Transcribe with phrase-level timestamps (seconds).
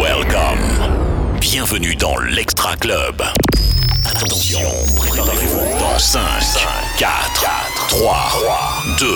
[0.00, 1.38] Welcome.
[1.40, 3.22] Bienvenue dans l'Extra Club.
[4.06, 4.60] Attention,
[4.96, 6.20] préparez-vous dans 5,
[6.96, 7.10] 4,
[7.88, 8.16] 3,
[8.98, 9.06] 2,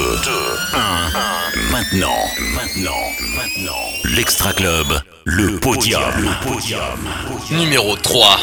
[0.75, 1.71] 1.
[1.71, 2.09] Maintenant,
[2.55, 3.01] maintenant,
[3.35, 3.73] maintenant.
[4.05, 6.03] L'Extra Club, le podium.
[6.19, 7.09] Le podium.
[7.51, 8.39] Numéro 3.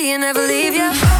[0.00, 1.19] you, never leave you.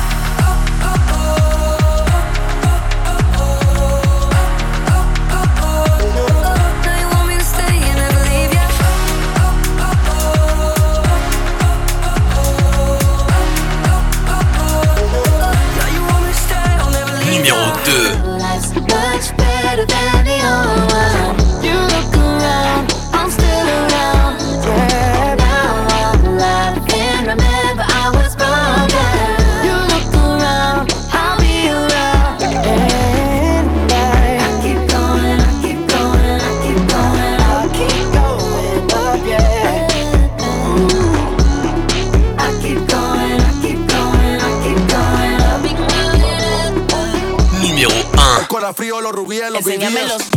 [49.60, 50.29] enséñamelos.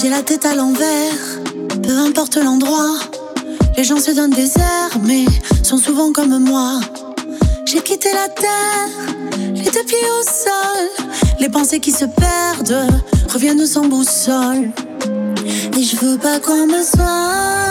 [0.00, 1.14] J'ai la tête à l'envers,
[1.82, 2.94] peu importe l'endroit.
[3.76, 5.24] Les gens se donnent des airs, mais
[5.62, 6.80] sont souvent comme moi.
[7.66, 8.88] J'ai quitté la terre,
[9.54, 11.06] les deux pieds au sol.
[11.40, 12.86] Les pensées qui se perdent
[13.32, 14.70] reviennent sans boussole.
[15.76, 17.69] Et je veux pas qu'on me soit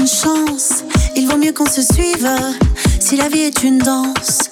[0.00, 0.82] chance.
[1.16, 2.28] Il vaut mieux qu'on se suive
[3.00, 4.48] si la vie est une danse.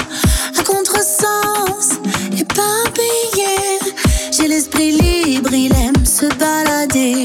[0.58, 1.98] À contresens,
[2.36, 3.54] éparpillé.
[4.30, 7.24] J'ai l'esprit libre, il aime se balader.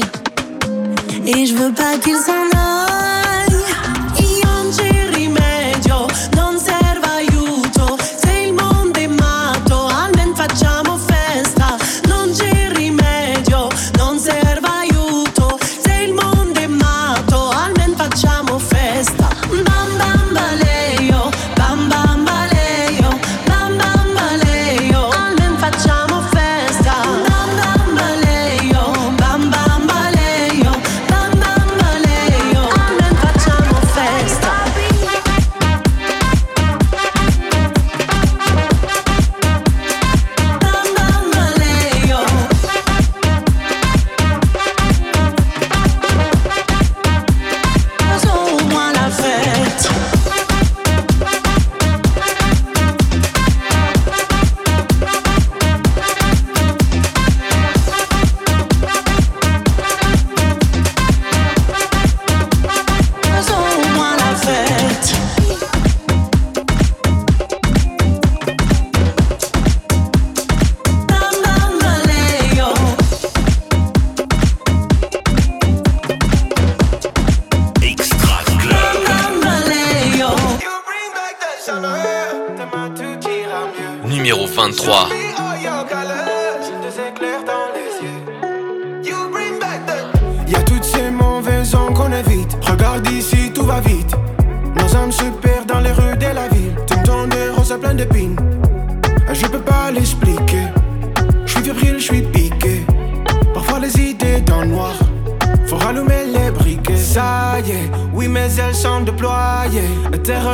[1.26, 3.07] Et je veux pas qu'il s'en aille.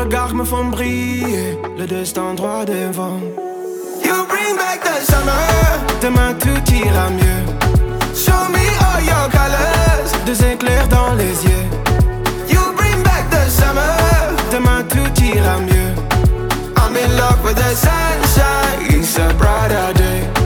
[0.02, 1.58] Regards me font briller.
[1.79, 3.20] Le destin droit devant.
[4.02, 5.46] You bring back the summer.
[6.00, 7.44] Demain tout ira mieux.
[8.14, 10.11] Show me all your colors.
[10.26, 11.67] Des éclairs dans les yeux.
[12.49, 13.96] You bring back the summer.
[14.50, 15.94] Demain tout ira mieux.
[16.76, 18.87] I'm in love with the sunshine.
[18.91, 20.44] It's a brighter day.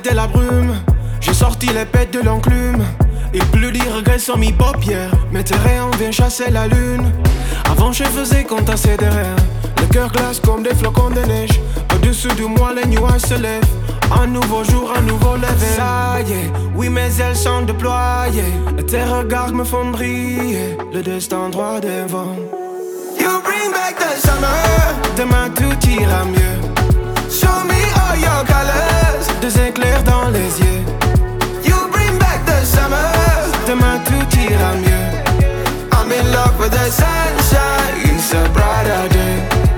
[0.00, 0.74] De la brume.
[1.20, 2.82] J'ai sorti les pètes de l'enclume.
[3.34, 5.10] Il pleut les regrets sur mes paupières.
[5.32, 7.12] Mais tes rayons viennent chasser la lune.
[7.70, 9.44] Avant, je faisais compter des rêves.
[9.80, 11.60] Le cœur glace comme des flocons de neige.
[11.94, 13.62] Au-dessus de moi, les nuages se lèvent.
[14.18, 15.76] Un nouveau jour, un nouveau lever.
[15.76, 18.52] Ça y est, oui, mes ailes sont déployées.
[18.78, 20.76] Et tes regards me font briller.
[20.92, 22.36] Le destin droit devant.
[23.20, 24.48] You bring back the summer.
[25.16, 26.58] Demain tout ira mieux.
[27.30, 27.81] Show me
[28.26, 29.24] your colors.
[31.68, 33.06] You bring back the summer.
[35.92, 37.94] I'm in love with the sunshine.
[38.10, 39.71] It's a brighter day.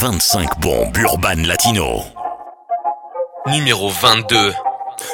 [0.00, 2.02] 25 bombes urbaines latino.
[3.46, 4.52] Numéro 22.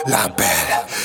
[0.08, 0.46] La belle,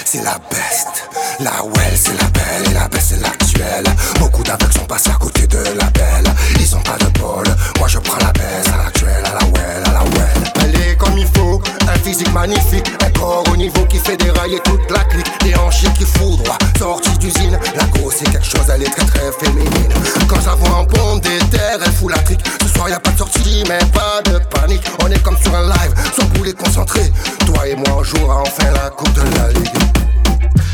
[0.04, 1.08] c'est la best.
[1.40, 2.72] La well, c'est la belle.
[2.72, 3.86] Et la best, c'est l'actuelle.
[4.20, 6.26] Beaucoup d'aveugles sont passés à côté de la belle.
[6.60, 7.46] Ils ont pas de bol.
[7.78, 8.68] Moi, je prends la best.
[8.74, 10.54] À l'actuelle, à la well, à la well.
[10.64, 11.62] Elle est comme il faut.
[11.88, 12.92] Un physique magnifique.
[13.06, 15.28] Un corps au niveau qui fait dérailler toute la clique.
[15.44, 16.58] Des hanches qui foudroient.
[16.80, 17.60] Sortie d'usine.
[17.76, 18.68] La grosse, c'est quelque chose.
[18.74, 19.94] Elle est très, très féminine.
[20.28, 22.44] Quand vois en pompe des terres, elle fout la trique.
[22.88, 24.84] Y a pas de sortie, mais pas de panique.
[25.04, 25.94] On est comme sur un live.
[26.16, 27.12] Sans boulet concentré.
[27.46, 29.78] Toi et moi, on jouera enfin la coupe de la ligue.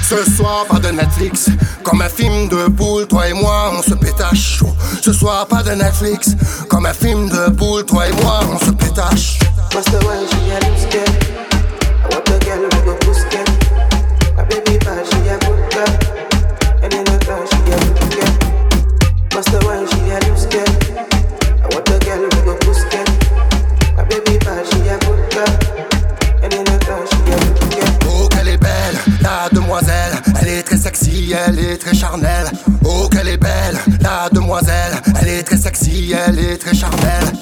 [0.07, 1.49] Ce soir, pas de Netflix.
[1.83, 4.61] Comme un film de boule, toi et moi, on se pétache.
[5.01, 6.35] Ce soir, pas de Netflix.
[6.69, 9.39] Comme un film de boule, toi et moi, on se pétache.
[31.33, 32.51] Elle est très charnelle.
[32.85, 34.93] Oh, qu'elle est belle, la demoiselle.
[35.21, 37.33] Elle est très sexy, elle est très charnelle.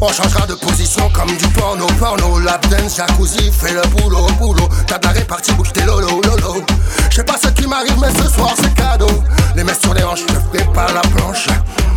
[0.00, 2.38] On changera de position comme du porno, porno.
[2.40, 4.68] Lap dance, jacuzzi, fais le boulot, boulot.
[4.86, 6.64] Table à répartie, bouge tes lolo, lolo
[7.10, 9.22] Je sais pas ce qui m'arrive mais ce soir c'est cadeau.
[9.56, 11.46] Les mains sur les hanches, ne fais pas la planche.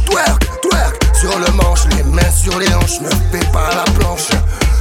[0.09, 1.85] Twerk, twerk, sur le manche.
[1.95, 4.27] Les mains sur les hanches, ne fais pas la planche.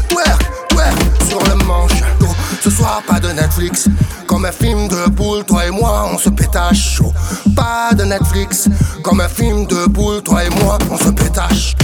[0.08, 0.42] Twerk,
[0.74, 0.96] twerk,
[1.28, 2.26] sur le manche Oh,
[2.62, 3.88] Ce soir pas de Netflix.
[4.26, 7.12] Comme un film de boule, toi et moi on se pétache chaud.
[7.54, 8.68] Pas de Netflix.
[9.02, 11.74] Comme un film de boule, toi et moi on se pétache.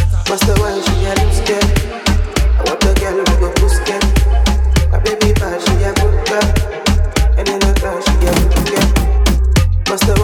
[4.90, 6.42] A girl baby bad, she a good girl.
[7.38, 8.86] And in the car, she a good get.
[9.88, 10.14] What's the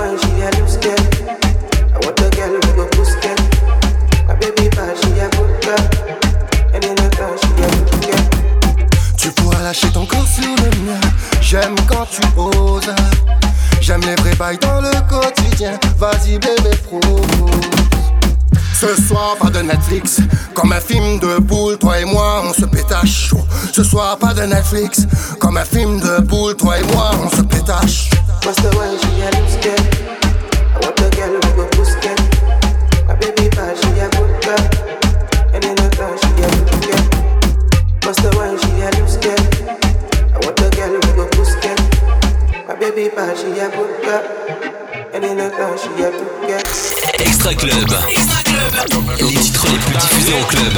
[9.64, 11.00] lâcher ton corps sur le mien.
[11.40, 12.94] J'aime quand tu oses.
[13.80, 15.78] J'aime les vrais bails dans le quotidien.
[15.98, 17.24] Vas-y, bébé, propose.
[18.78, 20.20] Ce soir, pas de Netflix.
[20.52, 23.30] Comme un film de boule, toi et moi, on se pétache.
[23.72, 25.06] Ce soir, pas de Netflix.
[25.40, 28.10] Comme un film de boule, toi et moi, on se pétache.
[47.18, 47.90] Extra Club.
[49.18, 50.72] Les titres les plus diffusés au club.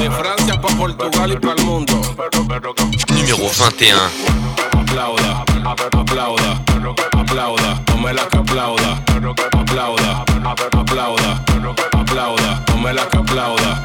[0.00, 2.00] De Francia pa' Portugal y para el mundo.
[2.36, 3.96] Numéro 21.
[4.72, 5.44] Aplauda,
[5.92, 6.62] aplauda,
[7.18, 9.02] aplauda, tome la que aplauda,
[9.58, 10.24] aplauda,
[10.78, 11.42] aplauda,
[11.92, 13.84] aplauda, tome la que aplauda,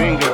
[0.00, 0.29] finger.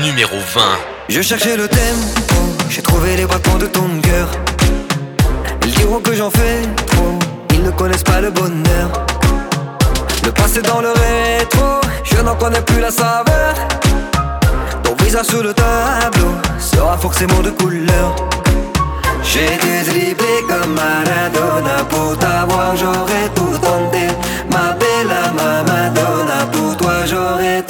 [0.00, 0.60] numéro 20.
[1.08, 2.00] Je cherchais le thème,
[2.68, 4.28] j'ai trouvé les battements de ton cœur.
[5.64, 7.18] Ils diront que j'en fais trop,
[7.50, 9.06] ils ne connaissent pas le bonheur.
[10.24, 13.54] Le passé dans le rétro, je n'en connais plus la saveur.
[14.82, 18.16] Ton visage sous le tableau sera forcément de couleur.
[19.34, 24.06] J'ai été dribblé comme Maradona Pour t'avoir j'aurais tout tenté
[24.48, 27.62] Ma bella, ma Madonna Pour toi j'aurais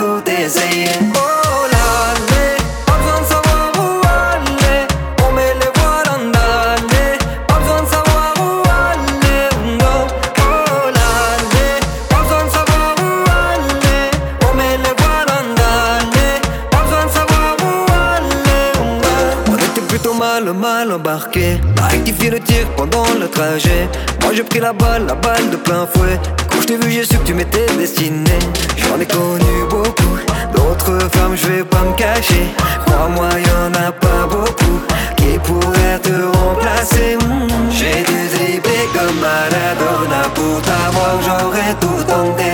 [21.14, 21.60] marqué.
[21.80, 23.88] A rectifié le tir pendant le trajet.
[24.22, 26.18] Moi j'ai pris la balle, la balle de plein fouet.
[26.50, 28.38] Quand je t'ai vu j'ai su que tu m'étais destiné.
[28.82, 30.16] J'en ai connu beaucoup.
[30.54, 32.46] D'autres femmes je vais pas me cacher.
[32.84, 34.76] Crois-moi y'en a pas beaucoup
[35.18, 37.10] Qui pourraient te remplacer.
[37.20, 37.70] Hmm.
[37.76, 40.22] J'ai dû dribbler comme Maradona.
[40.36, 42.53] Pour t'avoir j'aurais tout tenté.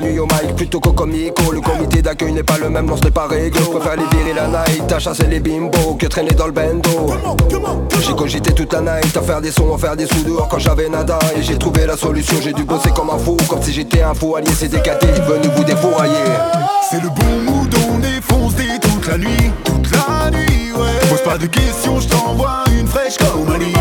[0.00, 3.26] Au plutôt qu'au comico Le comité d'accueil n'est pas le même, non ce n'est pas
[3.26, 6.52] réglo Je préfère les virer la night, à chasser les bimbos Que traîner dans le
[6.52, 7.12] bendo
[8.00, 10.58] J'ai cogité toute la night à faire des sons, à faire des sous dehors quand
[10.58, 13.72] j'avais nada Et j'ai trouvé la solution, j'ai dû bosser comme un fou Comme si
[13.72, 16.14] j'étais un fou allié, c'est décaté, venu vous défourailler
[16.90, 21.08] C'est le bon mood, on défonce des toute la nuit, toute la nuit, ouais.
[21.08, 23.72] Pose pas de questions, je t'envoie une fraîche comme Ali.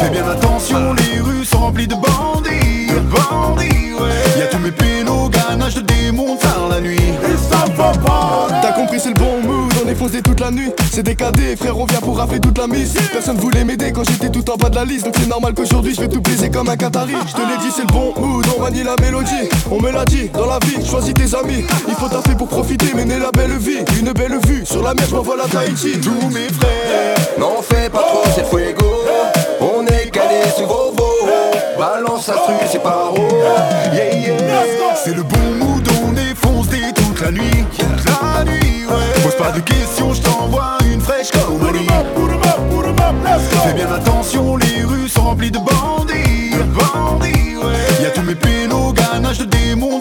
[0.00, 3.77] Fais bien attention, les rues sont remplies de bandits.
[4.38, 6.96] Y'a tous mes pélos, ganaches de démons tard la nuit.
[6.96, 8.46] Et ça va pas.
[8.62, 10.70] T'as compris, c'est le bon mood, on est posé toute la nuit.
[10.92, 12.94] C'est décadé, frère, on vient pour rafler toute la mise.
[13.12, 15.06] Personne voulait m'aider quand j'étais tout en bas de la liste.
[15.06, 17.14] Donc c'est normal qu'aujourd'hui je vais tout baiser comme un Qatari.
[17.26, 19.48] Je te l'ai dit, c'est le bon mood, on manie la mélodie.
[19.72, 21.64] On me l'a dit, dans la vie, choisis tes amis.
[21.88, 23.78] Il faut taffer pour profiter, mener la belle vie.
[23.98, 25.98] Une belle vue, sur la mer, je m'envole à Tahiti.
[26.00, 28.97] Tous mes frères, Non fais pas trop, c'est fuego
[30.08, 31.28] On est calé sous vos veaux
[31.78, 33.28] Balance l'instru, c'est pas haut
[33.92, 34.36] yeah, yeah.
[35.04, 39.22] C'est le bon mood, on défonce des toute la nuit, toute la nuit, ouais.
[39.22, 41.60] Pose pas de questions, je t'envoie une fraîche comme.
[43.64, 48.02] Fais bien attention, les rues sont remplies de bandits, bandits, ouais.
[48.02, 50.00] Y'a tous mes pélos, ganaches de démons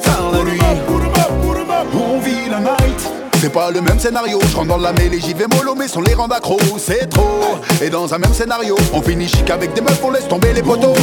[3.58, 6.14] pas le même scénario, je rentre dans la mêlée, j'y vais mollo, mais sans les
[6.14, 7.58] rendre accro, c'est trop.
[7.82, 10.62] Et dans un même scénario, on finit chic avec des meufs, on laisse tomber les
[10.62, 10.94] poteaux.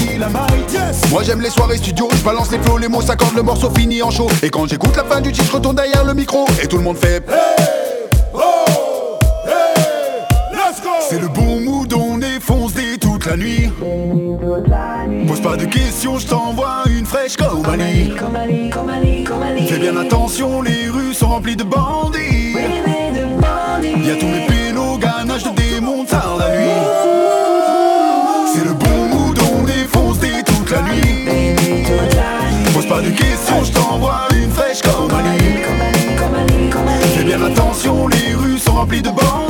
[1.10, 4.02] Moi j'aime les soirées studio, je balance les flots, les mots s'accordent, le morceau finit
[4.02, 4.28] en chaud.
[4.40, 6.84] Et quand j'écoute la fin du titre, je retourne derrière le micro, et tout le
[6.84, 7.24] monde fait.
[11.10, 13.68] C'est le bon mood, on défonce des toute la nuit.
[15.26, 18.14] Pose pas de questions, je t'envoie une fraîche comme Ali.
[19.66, 22.43] Fais bien attention, les rues sont remplies de bandits.
[24.06, 26.68] Y'a tous mes pélos, ganaches de démons tard la nuit.
[28.52, 31.28] C'est le bon mood, on défonce des toute la nuit.
[32.74, 35.62] Pose pas de questions, je t'envoie une fraîche comme Ali.
[37.16, 39.43] Fais bien attention, les rues sont remplies de bandits.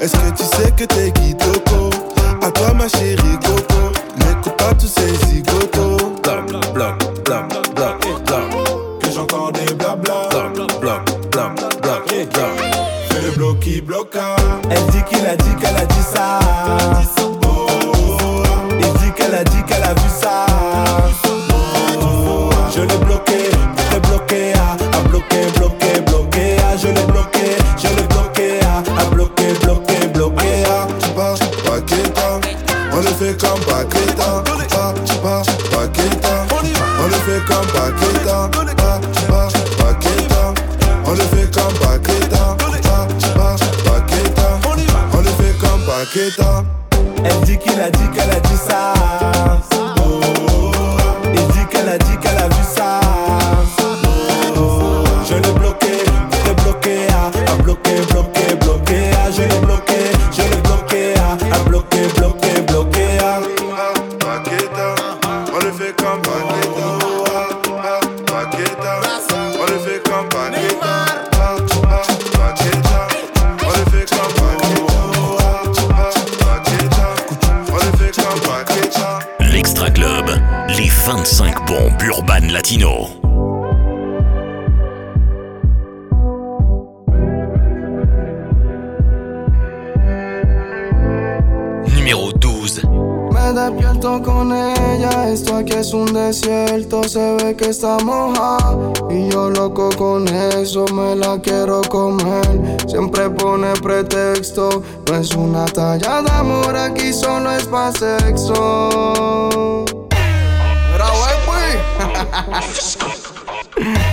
[0.00, 1.79] Est-ce que tu sais que t'es Guido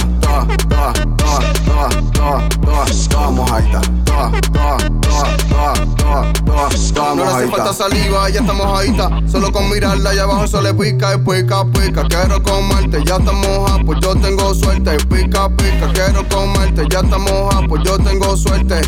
[7.16, 9.11] No falta salir ya está mojadita.
[9.31, 12.05] Solo con mirarla allá abajo se le pica y pica, pica.
[12.09, 14.97] Quiero comerte, ya está moja, pues yo tengo suerte.
[15.09, 18.81] Pica, pica, quiero comerte, ya está moja, pues yo tengo suerte.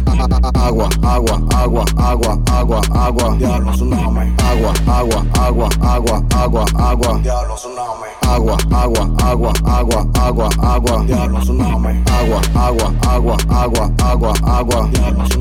[0.55, 3.37] Agua, agua, agua, agua, agua, agua.
[3.39, 4.35] Diablo, tsunami.
[4.43, 7.21] Agua, agua, agua, agua, agua, agua.
[7.23, 8.09] Diablo, tsunami.
[8.23, 11.05] Agua, agua, agua, agua, agua, agua.
[11.07, 12.03] Diablo, tsunami.
[12.11, 14.91] Agua, agua, agua, agua, agua, agua.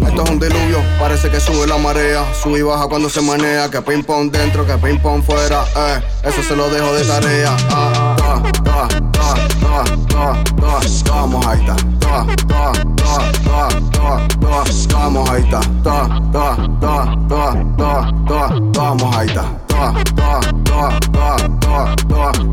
[0.08, 3.70] Esto es un diluvio, parece que sube la marea, sube y baja cuando se manea.
[3.70, 6.02] Que ping pong dentro, que ping pong fuera, eh.
[6.24, 7.56] Eso se lo dejo de tarea.
[11.10, 11.76] Vamos ahí está.
[14.92, 15.62] Vamos ahí está.
[18.74, 19.46] Vamos ahí está.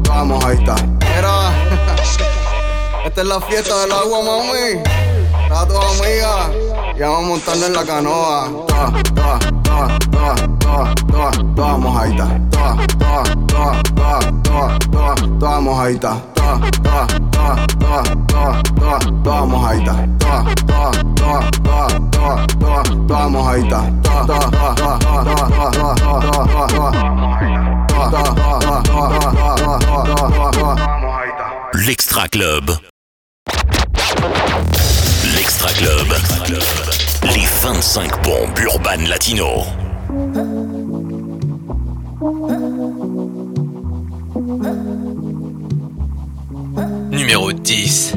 [0.09, 0.77] Vamos ahí está.
[3.05, 4.83] Esta es la fiesta del agua, mami.
[5.51, 6.64] A tu amiga.
[6.97, 8.49] Ya vamos en la canoa.
[8.69, 9.85] Toa, toa,
[31.75, 32.81] L'Extra Club.
[35.65, 36.09] Extra Club,
[37.35, 39.65] les 25 bombes urbaines latino.
[47.11, 48.15] Numéro 10.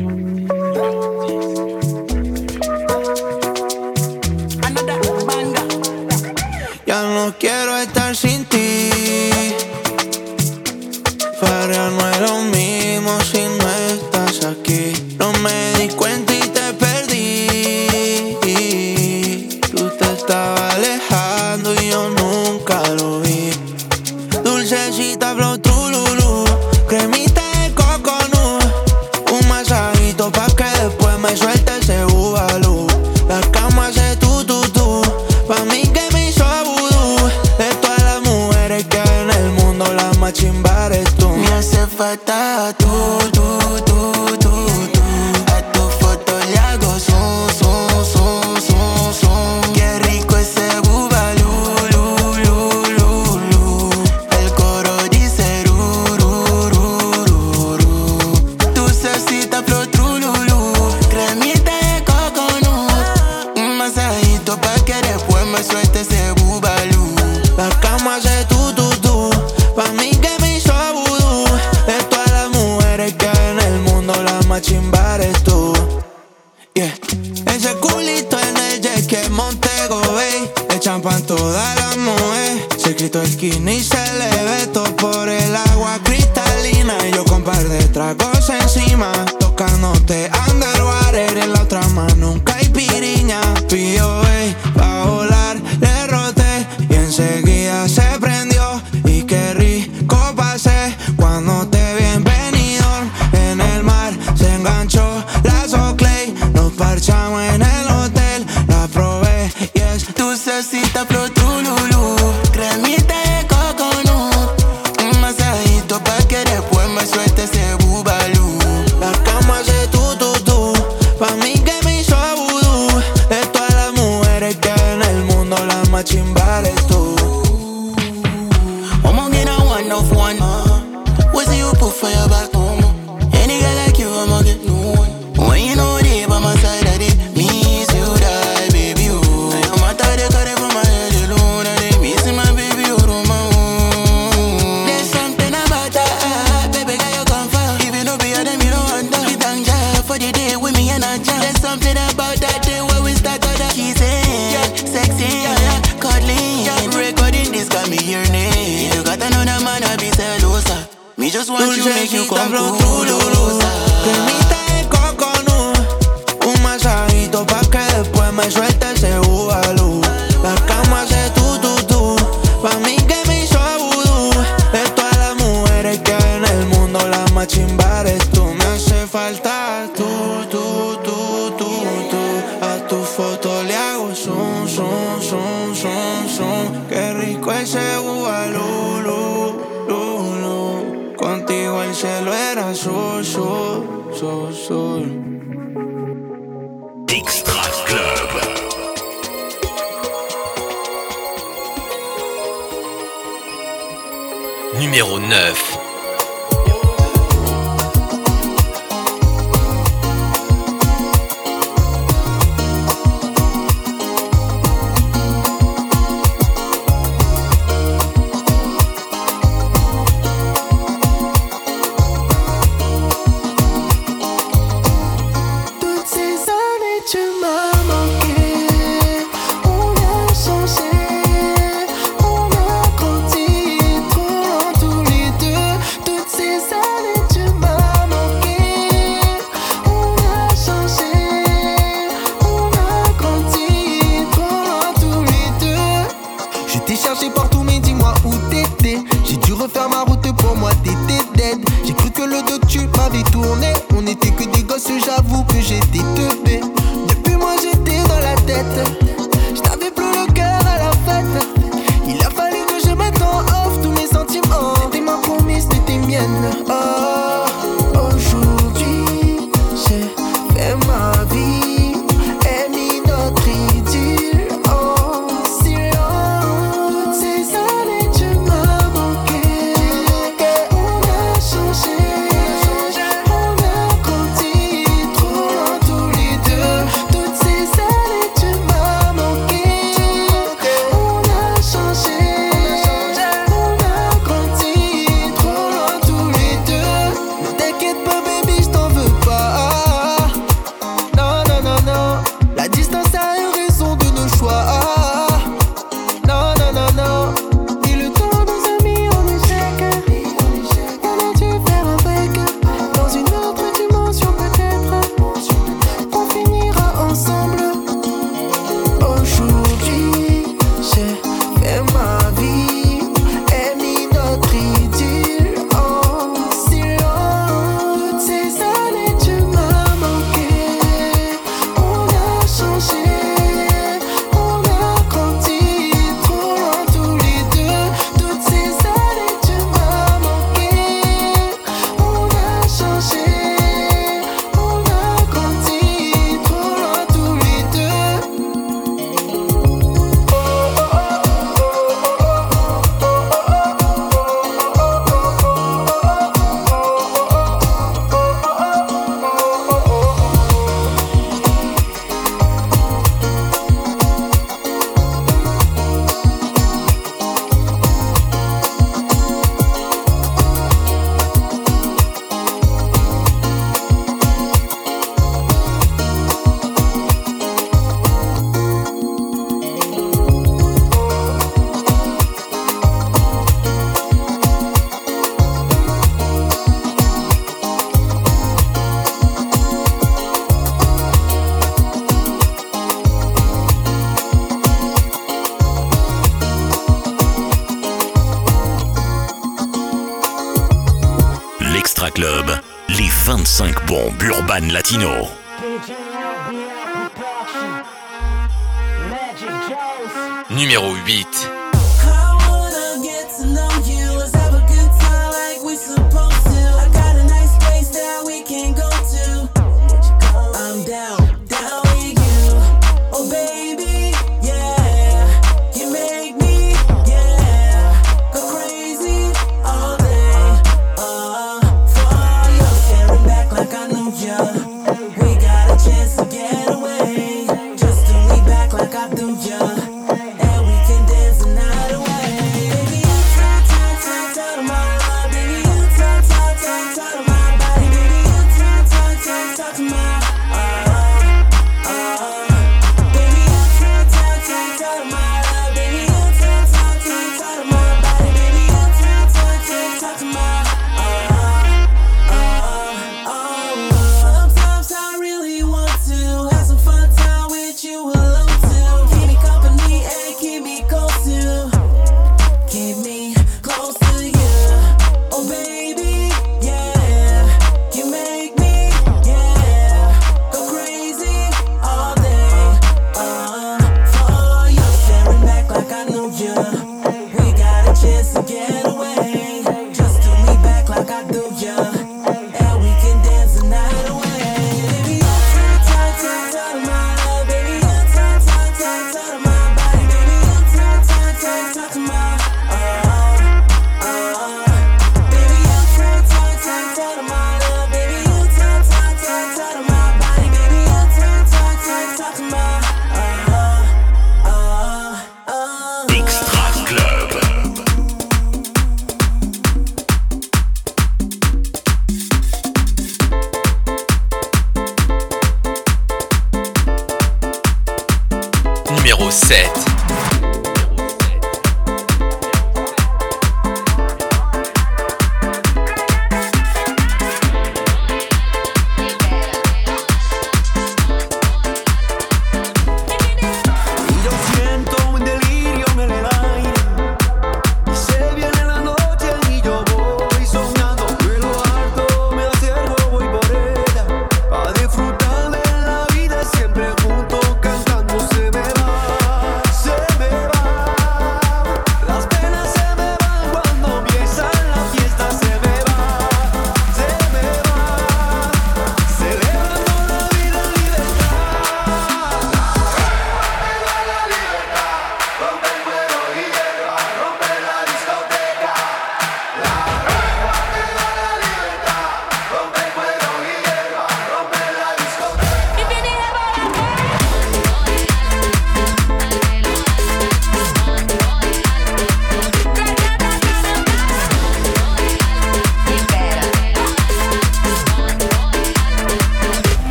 [404.77, 405.36] Latino.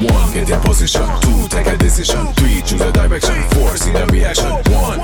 [0.00, 1.02] One, get the position.
[1.22, 2.32] Two, take a decision.
[2.34, 3.34] Three, choose a direction.
[3.50, 4.46] Four, see the reaction.
[4.72, 5.00] One,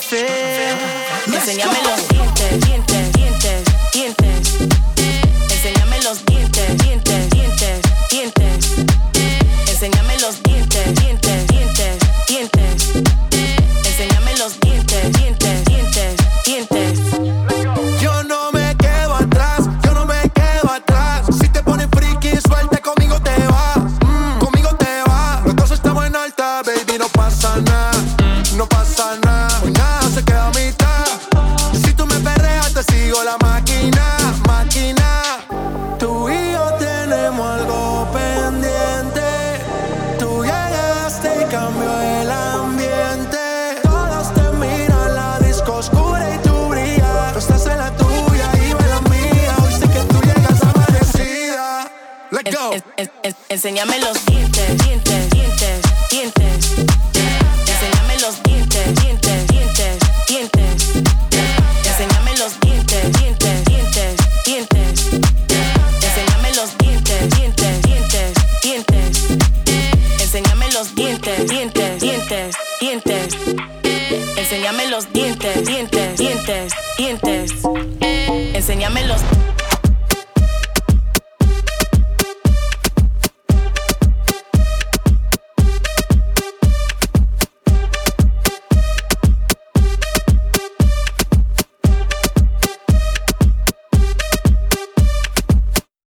[0.00, 0.89] feel.